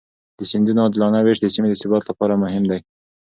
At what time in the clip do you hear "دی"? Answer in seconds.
2.71-2.79